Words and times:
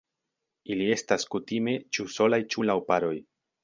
Ili 0.75 0.87
estas 0.95 1.27
kutime 1.35 1.79
ĉu 1.93 2.09
solaj 2.19 2.43
ĉu 2.53 2.71
laŭ 2.71 2.83
paroj. 2.93 3.19